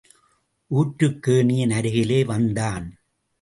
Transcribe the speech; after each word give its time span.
ஊற்றுக்கேணியின் 0.71 1.75
அருகிலே 1.75 2.19
வந்தான். 2.25 2.87